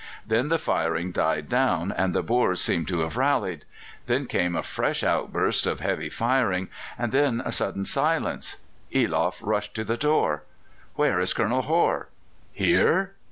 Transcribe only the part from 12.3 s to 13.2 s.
"Here!"